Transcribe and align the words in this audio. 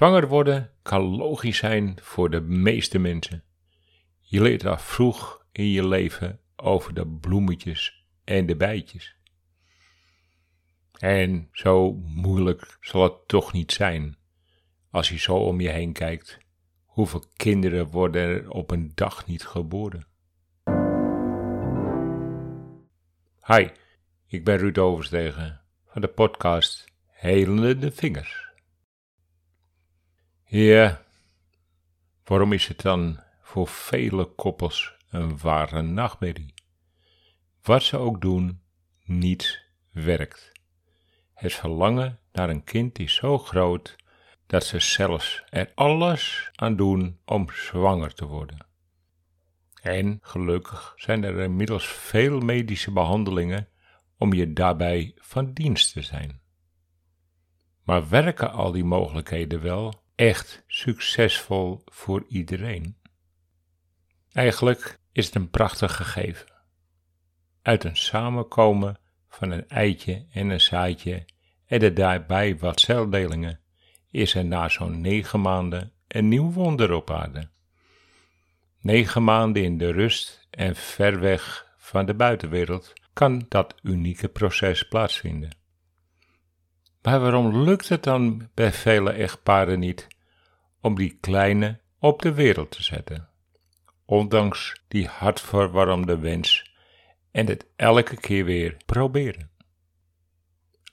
Zwanger 0.00 0.28
worden 0.28 0.70
kan 0.82 1.02
logisch 1.02 1.56
zijn 1.56 1.98
voor 2.02 2.30
de 2.30 2.40
meeste 2.40 2.98
mensen. 2.98 3.44
Je 4.20 4.42
leert 4.42 4.66
al 4.66 4.78
vroeg 4.78 5.46
in 5.52 5.68
je 5.68 5.88
leven 5.88 6.40
over 6.56 6.94
de 6.94 7.06
bloemetjes 7.06 8.06
en 8.24 8.46
de 8.46 8.56
bijtjes. 8.56 9.16
En 10.98 11.48
zo 11.52 11.92
moeilijk 11.92 12.76
zal 12.80 13.02
het 13.02 13.28
toch 13.28 13.52
niet 13.52 13.72
zijn 13.72 14.16
als 14.90 15.08
je 15.08 15.18
zo 15.18 15.34
om 15.36 15.60
je 15.60 15.68
heen 15.68 15.92
kijkt. 15.92 16.38
Hoeveel 16.84 17.24
kinderen 17.36 17.86
worden 17.86 18.22
er 18.22 18.50
op 18.50 18.70
een 18.70 18.92
dag 18.94 19.26
niet 19.26 19.44
geboren? 19.44 20.06
Hi, 23.46 23.68
ik 24.26 24.44
ben 24.44 24.56
Ruud 24.56 24.78
Overstegen 24.78 25.60
van 25.86 26.00
de 26.00 26.08
podcast 26.08 26.84
Helende 27.06 27.92
Vingers. 27.92 28.39
Ja, 30.52 31.02
waarom 32.24 32.52
is 32.52 32.66
het 32.66 32.80
dan 32.80 33.20
voor 33.42 33.68
vele 33.68 34.24
koppels 34.24 34.94
een 35.10 35.38
ware 35.38 35.82
nachtmerrie? 35.82 36.54
Wat 37.62 37.82
ze 37.82 37.96
ook 37.96 38.20
doen, 38.20 38.60
niets 39.04 39.64
werkt. 39.92 40.52
Het 41.34 41.52
verlangen 41.52 42.18
naar 42.32 42.50
een 42.50 42.64
kind 42.64 42.98
is 42.98 43.14
zo 43.14 43.38
groot 43.38 43.96
dat 44.46 44.64
ze 44.64 44.78
zelfs 44.78 45.42
er 45.50 45.72
alles 45.74 46.50
aan 46.54 46.76
doen 46.76 47.18
om 47.24 47.50
zwanger 47.50 48.14
te 48.14 48.26
worden. 48.26 48.66
En 49.82 50.18
gelukkig 50.22 50.92
zijn 50.96 51.24
er 51.24 51.38
inmiddels 51.38 51.86
veel 51.86 52.40
medische 52.40 52.92
behandelingen 52.92 53.68
om 54.18 54.32
je 54.32 54.52
daarbij 54.52 55.14
van 55.16 55.52
dienst 55.52 55.92
te 55.92 56.02
zijn. 56.02 56.40
Maar 57.82 58.08
werken 58.08 58.52
al 58.52 58.72
die 58.72 58.84
mogelijkheden 58.84 59.62
wel 59.62 60.08
echt 60.20 60.64
succesvol 60.66 61.82
voor 61.84 62.24
iedereen? 62.28 62.96
Eigenlijk 64.32 64.98
is 65.12 65.26
het 65.26 65.34
een 65.34 65.50
prachtig 65.50 65.96
gegeven. 65.96 66.46
Uit 67.62 67.84
een 67.84 67.96
samenkomen 67.96 68.98
van 69.28 69.50
een 69.50 69.68
eitje 69.68 70.26
en 70.32 70.48
een 70.48 70.60
zaadje 70.60 71.24
en 71.66 71.80
er 71.80 71.94
daarbij 71.94 72.58
wat 72.58 72.80
celdelingen 72.80 73.60
is 74.10 74.34
er 74.34 74.44
na 74.44 74.68
zo'n 74.68 75.00
negen 75.00 75.40
maanden 75.40 75.92
een 76.08 76.28
nieuw 76.28 76.52
wonder 76.52 76.92
op 76.92 77.10
aarde. 77.10 77.48
Negen 78.80 79.24
maanden 79.24 79.62
in 79.62 79.78
de 79.78 79.92
rust 79.92 80.46
en 80.50 80.76
ver 80.76 81.20
weg 81.20 81.74
van 81.76 82.06
de 82.06 82.14
buitenwereld 82.14 82.92
kan 83.12 83.46
dat 83.48 83.74
unieke 83.82 84.28
proces 84.28 84.88
plaatsvinden. 84.88 85.59
Maar 87.02 87.20
waarom 87.20 87.62
lukt 87.62 87.88
het 87.88 88.02
dan 88.02 88.48
bij 88.54 88.72
vele 88.72 89.10
echtparen 89.10 89.78
niet 89.78 90.06
om 90.80 90.94
die 90.94 91.18
kleine 91.20 91.80
op 91.98 92.22
de 92.22 92.34
wereld 92.34 92.70
te 92.70 92.82
zetten? 92.82 93.28
Ondanks 94.04 94.82
die 94.88 95.06
hartverwarmde 95.06 96.18
wens 96.18 96.74
en 97.30 97.46
het 97.46 97.66
elke 97.76 98.16
keer 98.16 98.44
weer 98.44 98.76
proberen. 98.86 99.50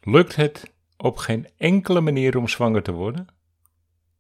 Lukt 0.02 0.36
het 0.36 0.74
op 0.98 1.18
geen 1.18 1.50
enkele 1.58 2.02
manier 2.02 2.38
om 2.38 2.48
zwanger 2.48 2.84
te 2.84 2.92
worden? 2.92 3.28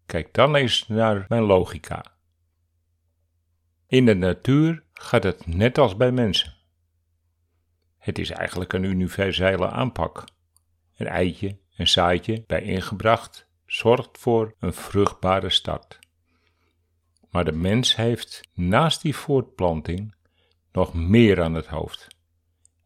Kijk 0.05 0.33
dan 0.33 0.55
eens 0.55 0.87
naar 0.87 1.25
mijn 1.27 1.43
logica. 1.43 2.03
In 3.87 4.05
de 4.05 4.15
natuur 4.15 4.83
gaat 4.93 5.23
het 5.23 5.47
net 5.47 5.77
als 5.77 5.97
bij 5.97 6.11
mensen. 6.11 6.53
Het 7.97 8.19
is 8.19 8.29
eigenlijk 8.29 8.73
een 8.73 8.83
universele 8.83 9.69
aanpak. 9.69 10.23
Een 10.95 11.07
eitje, 11.07 11.57
een 11.77 11.87
zaadje 11.87 12.43
bij 12.47 12.61
ingebracht 12.61 13.47
zorgt 13.65 14.17
voor 14.17 14.55
een 14.59 14.73
vruchtbare 14.73 15.49
start. 15.49 15.99
Maar 17.29 17.45
de 17.45 17.51
mens 17.51 17.95
heeft 17.95 18.49
naast 18.53 19.01
die 19.01 19.15
voortplanting 19.15 20.15
nog 20.71 20.93
meer 20.93 21.41
aan 21.41 21.53
het 21.53 21.67
hoofd. 21.67 22.07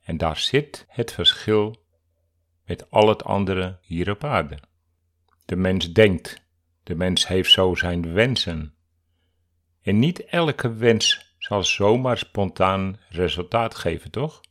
En 0.01 0.17
daar 0.17 0.37
zit 0.37 0.85
het 0.87 1.13
verschil 1.13 1.85
met 2.65 2.91
al 2.91 3.07
het 3.07 3.23
andere 3.23 3.79
hier 3.81 4.09
op 4.09 4.23
aarde. 4.23 4.59
De 5.45 5.55
mens 5.55 5.93
denkt, 5.93 6.45
de 6.83 6.95
mens 6.95 7.27
heeft 7.27 7.51
zo 7.51 7.75
zijn 7.75 8.13
wensen. 8.13 8.75
En 9.81 9.99
niet 9.99 10.25
elke 10.25 10.73
wens 10.73 11.35
zal 11.37 11.63
zomaar 11.63 12.17
spontaan 12.17 12.99
resultaat 13.09 13.75
geven, 13.75 14.11
toch? 14.11 14.41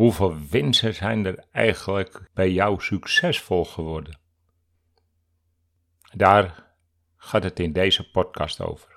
Hoeveel 0.00 0.48
wensen 0.50 0.94
zijn 0.94 1.26
er 1.26 1.44
eigenlijk 1.50 2.30
bij 2.34 2.50
jou 2.50 2.82
succesvol 2.82 3.64
geworden? 3.64 4.20
Daar 6.14 6.74
gaat 7.16 7.42
het 7.42 7.60
in 7.60 7.72
deze 7.72 8.10
podcast 8.10 8.60
over. 8.60 8.94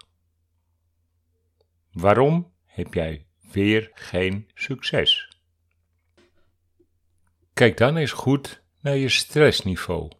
Waarom 1.91 2.53
heb 2.65 2.93
jij 2.93 3.25
weer 3.51 3.91
geen 3.93 4.49
succes? 4.53 5.37
Kijk 7.53 7.77
dan 7.77 7.97
eens 7.97 8.11
goed 8.11 8.63
naar 8.81 8.97
je 8.97 9.09
stressniveau. 9.09 10.11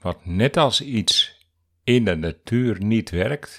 Want 0.00 0.26
net 0.26 0.56
als 0.56 0.80
iets 0.80 1.46
in 1.82 2.04
de 2.04 2.14
natuur 2.16 2.84
niet 2.84 3.10
werkt, 3.10 3.58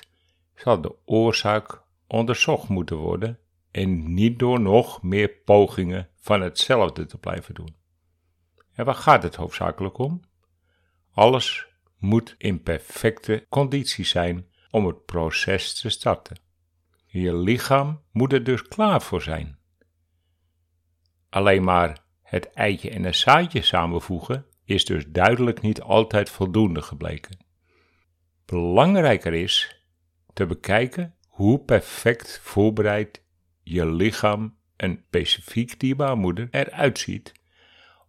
zal 0.56 0.81
de 0.81 0.96
oorzaak 1.06 1.81
onderzocht 2.08 2.70
moeten 2.70 2.98
worden 2.98 3.40
en 3.75 4.13
niet 4.13 4.40
door 4.40 4.59
nog 4.59 5.03
meer 5.03 5.30
pogingen 5.30 6.09
van 6.16 6.41
hetzelfde 6.41 7.06
te 7.06 7.18
blijven 7.18 7.53
doen. 7.53 7.75
En 8.74 8.86
waar 8.86 8.96
gaat 8.96 9.24
het 9.24 9.36
hoofdzakelijk 9.36 9.97
om? 9.97 10.22
Alles 11.12 11.68
moet 11.97 12.36
in 12.38 12.62
perfecte 12.62 13.46
conditie 13.50 14.06
zijn 14.06 14.47
om 14.72 14.86
het 14.86 15.06
proces 15.06 15.80
te 15.80 15.90
starten. 15.90 16.40
Je 17.06 17.36
lichaam 17.36 18.03
moet 18.12 18.34
er 18.34 18.44
dus 18.44 18.62
klaar 18.62 19.02
voor 19.02 19.22
zijn. 19.22 19.59
Alleen 21.30 21.63
maar 21.63 22.06
het 22.22 22.50
eitje 22.53 22.90
en 22.90 23.06
een 23.06 23.16
zaadje 23.16 23.62
samenvoegen 23.62 24.46
is 24.63 24.86
dus 24.86 25.06
duidelijk 25.07 25.62
niet 25.62 25.81
altijd 25.81 26.30
voldoende 26.30 26.81
gebleken. 26.81 27.46
Belangrijker 28.46 29.34
is 29.34 29.84
te 30.34 30.46
bekijken 30.46 31.16
hoe 31.28 31.59
perfect 31.59 32.40
voorbereid 32.44 33.24
je 33.68 33.86
lichaam 33.86 34.58
en 34.76 35.03
specifiek 35.08 35.80
die 35.80 35.96
baarmoeder 35.96 36.48
eruit 36.52 37.00
ziet 37.00 37.34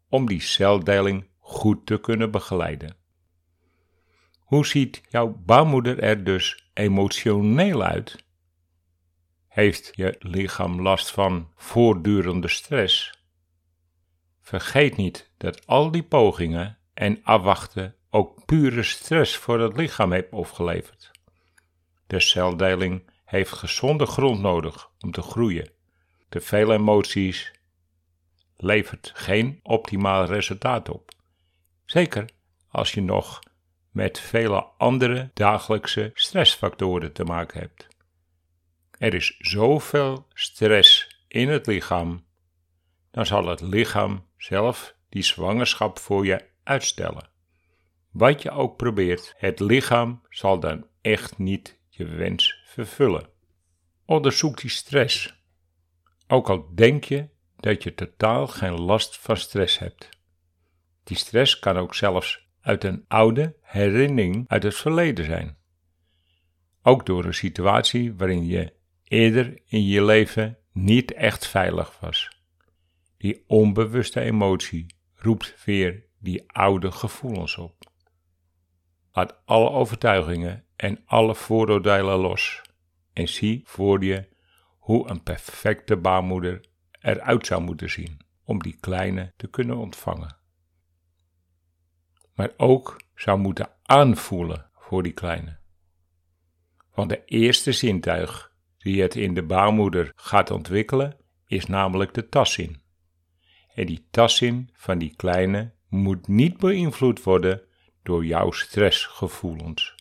om 0.09 0.27
die 0.27 0.41
celdeling 0.41 1.27
goed 1.39 1.87
te 1.87 2.01
kunnen 2.01 2.31
begeleiden. 2.31 2.97
Hoe 4.39 4.67
ziet 4.67 5.03
jouw 5.09 5.43
baarmoeder 5.45 5.99
er 5.99 6.25
dus 6.25 6.71
emotioneel 6.75 7.83
uit? 7.83 8.25
Heeft 9.49 9.93
je 9.95 10.17
lichaam 10.19 10.83
last 10.83 11.11
van 11.11 11.51
voortdurende 11.55 12.49
stress? 12.49 13.25
Vergeet 14.41 14.97
niet 14.97 15.31
dat 15.37 15.67
al 15.67 15.91
die 15.91 16.03
pogingen 16.03 16.79
en 16.95 17.21
afwachten 17.23 17.95
ook 18.11 18.45
pure 18.45 18.83
stress 18.83 19.37
voor 19.37 19.61
het 19.61 19.77
lichaam 19.77 20.13
heeft 20.13 20.31
opgeleverd. 20.31 21.11
De 22.07 22.21
celdeling 22.21 23.11
heeft 23.27 23.53
gezonde 23.53 24.07
grond 24.07 24.41
nodig 24.41 24.91
om 25.01 25.11
te 25.11 25.23
groeien. 25.23 25.71
Te 26.29 26.41
veel 26.41 26.73
emoties 26.73 27.53
levert 28.57 29.13
geen 29.15 29.61
optimaal 29.63 30.25
resultaat 30.25 30.89
op. 30.89 31.11
Zeker 31.85 32.29
als 32.69 32.93
je 32.93 33.03
nog 33.03 33.41
met 33.91 34.21
vele 34.21 34.65
andere 34.79 35.31
dagelijkse 35.35 36.11
stressfactoren 36.15 37.13
te 37.13 37.25
maken 37.25 37.61
hebt. 37.61 37.87
Er 38.99 39.15
is 39.15 39.37
zoveel 39.39 40.27
stress 40.33 41.21
in 41.29 41.49
het 41.49 41.67
lichaam, 41.67 42.25
dan 43.11 43.27
zal 43.27 43.47
het 43.47 43.61
lichaam 43.61 44.27
zelf 44.37 44.95
die 45.09 45.23
zwangerschap 45.23 45.99
voor 45.99 46.27
je 46.27 46.45
uitstellen. 46.63 47.29
Wat 48.11 48.43
je 48.43 48.51
ook 48.51 48.77
probeert, 48.77 49.35
het 49.37 49.61
lichaam 49.61 50.23
zal 50.29 50.61
dan 50.61 50.87
echt 51.01 51.39
niet 51.39 51.79
je 51.89 52.05
wens 52.07 52.65
vervullen. 52.77 53.29
Onderzoek 54.05 54.61
die 54.61 54.71
stress. 54.71 55.43
Ook 56.27 56.49
al 56.49 56.75
denk 56.75 57.05
je 57.05 57.29
dat 57.57 57.83
je 57.83 57.95
totaal 57.95 58.47
geen 58.47 58.81
last 58.81 59.19
van 59.19 59.37
stress 59.37 59.79
hebt. 59.79 60.09
Die 61.05 61.17
stress 61.17 61.59
kan 61.59 61.77
ook 61.77 61.95
zelfs 61.95 62.49
uit 62.61 62.85
een 62.85 63.05
oude 63.09 63.57
herinnering 63.63 64.45
uit 64.49 64.63
het 64.63 64.75
verleden 64.75 65.25
zijn. 65.25 65.57
Ook 66.83 67.07
door 67.07 67.25
een 67.25 67.35
situatie 67.35 68.15
waarin 68.15 68.47
je 68.47 68.73
eerder 69.05 69.63
in 69.67 69.85
je 69.85 70.05
leven 70.05 70.59
niet 70.73 71.13
echt 71.13 71.47
veilig 71.47 72.01
was. 72.01 72.31
Die 73.17 73.45
onbewuste 73.47 74.21
emotie 74.21 74.87
roept 75.15 75.65
weer 75.65 76.05
die 76.19 76.53
oude 76.53 76.93
gevoelens 76.93 77.57
op. 77.57 77.75
Laat 79.13 79.41
alle 79.45 79.71
overtuigingen 79.71 80.65
en 80.77 81.03
alle 81.07 81.35
vooroordelen 81.35 82.19
los 82.19 82.65
en 83.17 83.29
zie 83.29 83.63
voor 83.65 84.05
je 84.05 84.29
hoe 84.79 85.09
een 85.09 85.23
perfecte 85.23 85.97
baarmoeder 85.97 86.61
eruit 87.01 87.47
zou 87.47 87.63
moeten 87.63 87.91
zien 87.91 88.21
om 88.45 88.63
die 88.63 88.77
kleine 88.81 89.33
te 89.37 89.49
kunnen 89.49 89.77
ontvangen. 89.77 90.37
Maar 92.35 92.51
ook 92.57 93.01
zou 93.15 93.39
moeten 93.39 93.71
aanvoelen 93.83 94.71
voor 94.75 95.03
die 95.03 95.13
kleine. 95.13 95.59
Want 96.95 97.09
de 97.09 97.25
eerste 97.25 97.73
zintuig 97.73 98.53
die 98.79 99.03
het 99.03 99.15
in 99.15 99.35
de 99.35 99.43
baarmoeder 99.43 100.13
gaat 100.17 100.51
ontwikkelen, 100.51 101.17
is 101.47 101.67
namelijk 101.67 102.15
de 102.15 102.29
tastzin. 102.29 102.83
En 103.75 103.87
die 103.87 104.07
tastzin 104.11 104.71
van 104.73 104.99
die 104.99 105.17
kleine 105.17 105.75
moet 105.89 106.29
niet 106.29 106.57
beïnvloed 106.57 107.23
worden 107.23 107.63
door 108.03 108.25
jouw 108.25 108.51
stressgevoelens. 108.51 109.96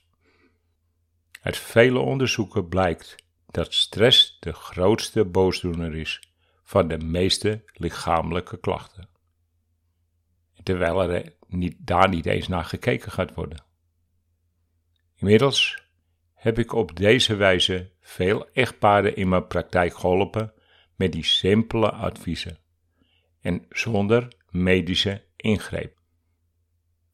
Uit 1.46 1.58
vele 1.58 2.00
onderzoeken 2.00 2.68
blijkt 2.68 3.16
dat 3.52 3.74
stress 3.74 4.38
de 4.40 4.54
grootste 4.54 5.26
boosdoener 5.26 5.96
is 5.96 6.34
van 6.64 6.88
de 6.88 6.98
meeste 6.98 7.64
lichamelijke 7.74 8.60
klachten. 8.60 9.10
Terwijl 10.64 11.02
er 11.02 11.34
niet, 11.48 11.76
daar 11.80 12.10
niet 12.10 12.26
eens 12.26 12.48
naar 12.48 12.66
gekeken 12.66 13.12
gaat 13.12 13.34
worden. 13.34 13.64
Inmiddels 15.16 15.84
heb 16.34 16.60
ik 16.60 16.74
op 16.74 16.96
deze 16.96 17.36
wijze 17.36 17.92
veel 18.02 18.50
echtparen 18.54 19.16
in 19.16 19.30
mijn 19.30 19.48
praktijk 19.48 19.96
geholpen 19.96 20.54
met 20.96 21.12
die 21.12 21.26
simpele 21.26 21.92
adviezen 21.92 22.58
en 23.42 23.66
zonder 23.70 24.28
medische 24.50 25.24
ingreep. 25.36 25.98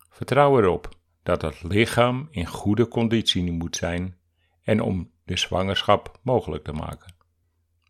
Vertrouw 0.10 0.60
erop 0.60 0.90
dat 1.24 1.42
het 1.42 1.64
lichaam 1.64 2.28
in 2.32 2.46
goede 2.46 2.88
conditie 2.88 3.52
moet 3.52 3.76
zijn 3.76 4.20
en 4.64 4.82
om 4.82 5.12
de 5.24 5.38
zwangerschap 5.38 6.20
mogelijk 6.22 6.64
te 6.64 6.74
maken. 6.74 7.16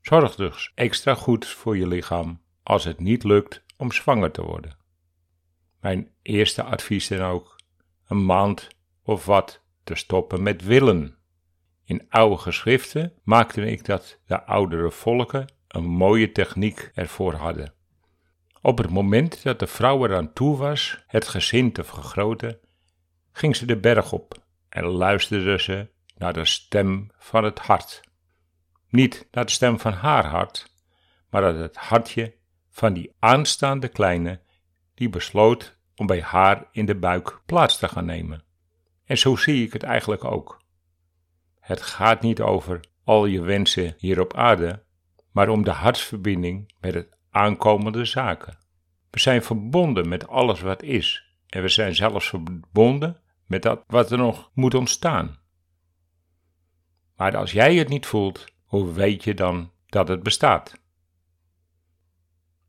Zorg 0.01 0.35
dus 0.35 0.71
extra 0.75 1.15
goed 1.15 1.47
voor 1.47 1.77
je 1.77 1.87
lichaam 1.87 2.41
als 2.63 2.83
het 2.83 2.99
niet 2.99 3.23
lukt 3.23 3.63
om 3.77 3.91
zwanger 3.91 4.31
te 4.31 4.41
worden. 4.41 4.77
Mijn 5.79 6.09
eerste 6.21 6.63
advies 6.63 7.07
dan 7.07 7.21
ook: 7.21 7.55
een 8.07 8.25
maand 8.25 8.67
of 9.03 9.25
wat 9.25 9.61
te 9.83 9.95
stoppen 9.95 10.43
met 10.43 10.63
willen. 10.63 11.15
In 11.83 12.05
oude 12.09 12.37
geschriften 12.37 13.13
maakte 13.23 13.65
ik 13.71 13.85
dat 13.85 14.19
de 14.25 14.43
oudere 14.45 14.91
volken 14.91 15.53
een 15.67 15.85
mooie 15.85 16.31
techniek 16.31 16.91
ervoor 16.93 17.33
hadden. 17.33 17.73
Op 18.61 18.77
het 18.77 18.89
moment 18.89 19.43
dat 19.43 19.59
de 19.59 19.67
vrouw 19.67 20.05
eraan 20.05 20.33
toe 20.33 20.57
was 20.57 21.03
het 21.07 21.27
gezin 21.27 21.71
te 21.71 21.83
vergroten, 21.83 22.59
ging 23.31 23.55
ze 23.55 23.65
de 23.65 23.77
berg 23.77 24.11
op 24.11 24.43
en 24.69 24.83
luisterde 24.83 25.59
ze 25.59 25.87
naar 26.21 26.33
de 26.33 26.45
stem 26.45 27.09
van 27.17 27.43
het 27.43 27.59
hart. 27.59 28.01
Niet 28.89 29.27
naar 29.31 29.45
de 29.45 29.51
stem 29.51 29.79
van 29.79 29.93
haar 29.93 30.25
hart, 30.25 30.73
maar 31.29 31.41
naar 31.41 31.55
het 31.55 31.75
hartje 31.75 32.35
van 32.69 32.93
die 32.93 33.15
aanstaande 33.19 33.87
kleine 33.87 34.41
die 34.93 35.09
besloot 35.09 35.77
om 35.95 36.05
bij 36.05 36.21
haar 36.21 36.67
in 36.71 36.85
de 36.85 36.95
buik 36.95 37.41
plaats 37.45 37.77
te 37.77 37.87
gaan 37.87 38.05
nemen. 38.05 38.43
En 39.05 39.17
zo 39.17 39.35
zie 39.35 39.65
ik 39.65 39.73
het 39.73 39.83
eigenlijk 39.83 40.23
ook. 40.23 40.61
Het 41.59 41.81
gaat 41.81 42.21
niet 42.21 42.41
over 42.41 42.79
al 43.03 43.25
je 43.25 43.41
wensen 43.41 43.95
hier 43.97 44.19
op 44.19 44.33
aarde, 44.33 44.83
maar 45.31 45.49
om 45.49 45.63
de 45.63 45.71
hartsverbinding 45.71 46.73
met 46.79 46.93
het 46.93 47.17
aankomende 47.29 48.05
zaken. 48.05 48.57
We 49.09 49.19
zijn 49.19 49.43
verbonden 49.43 50.07
met 50.07 50.27
alles 50.27 50.61
wat 50.61 50.83
is 50.83 51.35
en 51.47 51.61
we 51.61 51.69
zijn 51.69 51.95
zelfs 51.95 52.29
verbonden 52.29 53.21
met 53.45 53.61
dat 53.61 53.83
wat 53.87 54.11
er 54.11 54.17
nog 54.17 54.51
moet 54.53 54.73
ontstaan. 54.73 55.40
Maar 57.21 57.37
als 57.37 57.51
jij 57.51 57.75
het 57.75 57.89
niet 57.89 58.05
voelt, 58.05 58.45
hoe 58.63 58.93
weet 58.93 59.23
je 59.23 59.33
dan 59.33 59.71
dat 59.85 60.07
het 60.07 60.23
bestaat? 60.23 60.73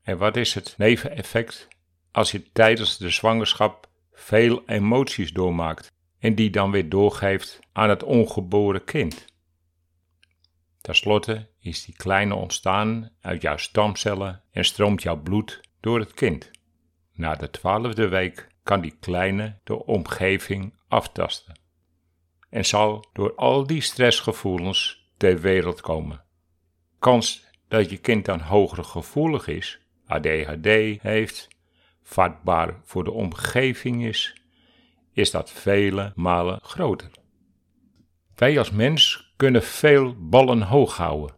En 0.03 0.19
wat 0.19 0.37
is 0.37 0.55
het 0.55 0.75
neveneffect 0.79 1.69
als 2.11 2.31
je 2.31 2.53
tijdens 2.53 2.97
de 2.97 3.11
zwangerschap 3.11 3.89
veel 4.13 4.63
emoties 4.67 5.33
doormaakt 5.33 5.93
en 6.19 6.35
die 6.35 6.51
dan 6.51 6.71
weer 6.71 6.89
doorgeeft 6.89 7.61
aan 7.73 7.89
het 7.89 8.03
ongeboren 8.03 8.85
kind? 8.85 9.25
Ten 10.81 10.95
slotte 10.95 11.49
is 11.61 11.85
die 11.85 11.97
kleine 11.97 12.35
ontstaan 12.35 13.11
uit 13.21 13.43
jouw 13.43 13.57
stamcellen 13.57 14.43
en 14.51 14.65
stroomt 14.65 15.03
jouw 15.03 15.23
bloed 15.23 15.61
door 15.81 15.99
het 15.99 16.15
kind. 16.15 16.51
Na 17.13 17.35
de 17.35 17.51
twaalfde 17.51 18.09
week 18.09 18.49
kan 18.63 18.81
die 18.81 18.97
kleine 19.01 19.59
de 19.65 19.87
omgeving 19.87 20.75
aftasten 20.89 21.62
en 22.53 22.65
zal 22.65 23.05
door 23.13 23.35
al 23.35 23.67
die 23.67 23.81
stressgevoelens 23.81 25.11
ter 25.17 25.41
wereld 25.41 25.81
komen. 25.81 26.25
Kans 26.99 27.47
dat 27.69 27.91
je 27.91 27.97
kind 27.97 28.25
dan 28.25 28.41
hoger 28.41 28.85
gevoelig 28.85 29.47
is, 29.47 29.81
ADHD 30.07 30.67
heeft, 31.03 31.49
vatbaar 32.03 32.81
voor 32.85 33.05
de 33.05 33.11
omgeving 33.11 34.05
is, 34.05 34.43
is 35.13 35.31
dat 35.31 35.51
vele 35.51 36.13
malen 36.15 36.61
groter. 36.63 37.11
Wij 38.35 38.59
als 38.59 38.71
mens 38.71 39.33
kunnen 39.37 39.63
veel 39.63 40.15
ballen 40.19 40.63
hoog 40.63 40.97
houden, 40.97 41.37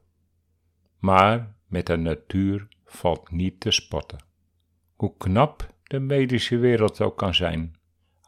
maar 0.98 1.56
met 1.66 1.86
de 1.86 1.96
natuur 1.96 2.68
valt 2.84 3.30
niet 3.30 3.60
te 3.60 3.70
spotten. 3.70 4.24
Hoe 4.94 5.16
knap 5.16 5.74
de 5.82 5.98
medische 5.98 6.56
wereld 6.56 7.00
ook 7.00 7.16
kan 7.16 7.34
zijn, 7.34 7.76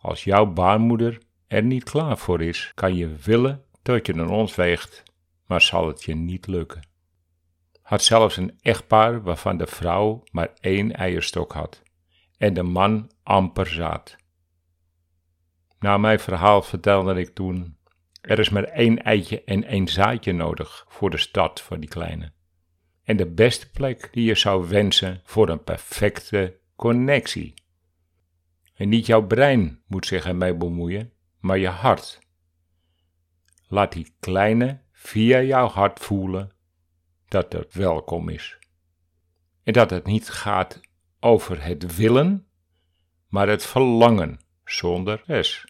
als 0.01 0.25
jouw 0.25 0.47
baarmoeder 0.53 1.25
er 1.47 1.63
niet 1.63 1.85
klaar 1.85 2.19
voor 2.19 2.43
is, 2.43 2.73
kan 2.75 2.95
je 2.95 3.09
willen 3.09 3.65
dat 3.83 4.07
je 4.07 4.15
een 4.15 4.29
ons 4.29 4.55
weegt, 4.55 5.03
maar 5.47 5.61
zal 5.61 5.87
het 5.87 6.05
je 6.05 6.15
niet 6.15 6.47
lukken. 6.47 6.89
Had 7.83 8.03
zelfs 8.03 8.37
een 8.37 8.59
echtpaar 8.61 9.23
waarvan 9.23 9.57
de 9.57 9.67
vrouw 9.67 10.23
maar 10.31 10.51
één 10.61 10.93
eierstok 10.93 11.53
had 11.53 11.83
en 12.39 12.55
de 12.55 12.63
man 12.63 13.11
amper 13.23 13.67
zaad. 13.67 14.17
Na 15.79 15.99
mijn 15.99 16.21
verhaal 16.21 16.63
vertelde 16.63 17.21
ik 17.21 17.35
toen: 17.35 17.77
er 18.21 18.39
is 18.39 18.49
maar 18.49 18.65
één 18.65 19.03
eitje 19.03 19.45
en 19.45 19.65
één 19.65 19.89
zaadje 19.89 20.33
nodig 20.33 20.85
voor 20.89 21.11
de 21.11 21.19
stad 21.19 21.61
van 21.61 21.81
die 21.81 21.89
kleine. 21.89 22.33
En 23.03 23.17
de 23.17 23.27
beste 23.27 23.71
plek 23.71 24.09
die 24.13 24.25
je 24.25 24.35
zou 24.35 24.69
wensen 24.69 25.21
voor 25.25 25.49
een 25.49 25.65
perfecte 25.65 26.59
connectie. 26.77 27.55
En 28.75 28.89
niet 28.89 29.07
jouw 29.07 29.27
brein 29.27 29.83
moet 29.87 30.07
zich 30.07 30.27
ermee 30.27 30.55
bemoeien, 30.55 31.13
maar 31.39 31.59
je 31.59 31.69
hart. 31.69 32.19
Laat 33.69 33.93
die 33.93 34.15
kleine 34.21 34.81
via 34.93 35.41
jouw 35.41 35.69
hart 35.69 36.01
voelen 36.01 36.53
dat 37.29 37.53
het 37.53 37.75
welkom 37.75 38.29
is. 38.29 38.59
En 39.63 39.73
dat 39.73 39.91
het 39.91 40.07
niet 40.07 40.29
gaat 40.29 40.81
over 41.21 41.65
het 41.65 41.97
willen, 41.97 42.47
maar 43.29 43.49
het 43.49 43.67
verlangen 43.67 44.41
zonder 44.65 45.45
S. 45.45 45.65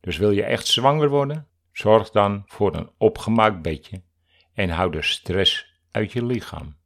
Dus 0.00 0.16
wil 0.16 0.30
je 0.30 0.44
echt 0.44 0.66
zwanger 0.66 1.08
worden? 1.08 1.48
Zorg 1.72 2.10
dan 2.10 2.42
voor 2.46 2.74
een 2.76 2.90
opgemaakt 2.98 3.62
bedje 3.62 4.02
en 4.52 4.70
hou 4.70 4.90
de 4.90 5.02
stress 5.02 5.80
uit 5.90 6.12
je 6.12 6.24
lichaam. 6.24 6.76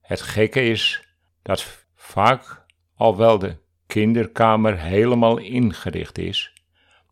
Het 0.00 0.20
gekke 0.22 0.62
is 0.62 1.08
dat 1.42 1.86
vaak 1.94 2.66
al 2.94 3.16
wel 3.16 3.38
de 3.38 3.58
kinderkamer 3.86 4.78
helemaal 4.78 5.38
ingericht 5.38 6.18
is, 6.18 6.52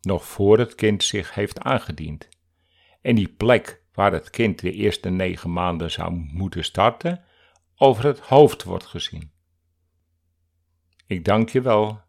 nog 0.01 0.25
voor 0.25 0.59
het 0.59 0.75
kind 0.75 1.03
zich 1.03 1.33
heeft 1.33 1.59
aangediend. 1.59 2.29
En 3.01 3.15
die 3.15 3.27
plek 3.27 3.83
waar 3.93 4.11
het 4.11 4.29
kind 4.29 4.59
de 4.59 4.71
eerste 4.71 5.09
negen 5.09 5.53
maanden 5.53 5.91
zou 5.91 6.11
moeten 6.11 6.63
starten, 6.63 7.23
over 7.75 8.05
het 8.05 8.19
hoofd 8.19 8.63
wordt 8.63 8.85
gezien. 8.85 9.31
Ik 11.07 11.25
dank 11.25 11.49
je 11.49 11.61
wel 11.61 12.01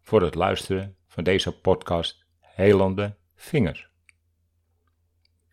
voor 0.00 0.22
het 0.22 0.34
luisteren 0.34 0.96
van 1.06 1.24
deze 1.24 1.60
podcast 1.60 2.26
Helende 2.40 3.16
Vingers. 3.34 3.88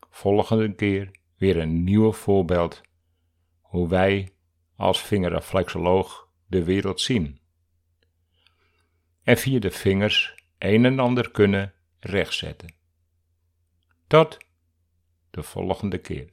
Volgende 0.09 0.75
keer 0.75 1.11
weer 1.37 1.57
een 1.57 1.83
nieuw 1.83 2.11
voorbeeld 2.11 2.81
hoe 3.61 3.87
wij 3.87 4.33
als 4.75 5.01
vingerreflexoloog 5.01 6.29
de 6.47 6.63
wereld 6.63 7.01
zien. 7.01 7.39
En 9.25 9.37
via 9.37 9.59
de 9.59 9.71
vingers 9.71 10.35
een 10.57 10.85
en 10.85 10.99
ander 10.99 11.31
kunnen 11.31 11.73
rechtzetten. 11.99 12.73
Tot 14.07 14.37
de 15.31 15.43
volgende 15.43 15.97
keer. 15.97 16.29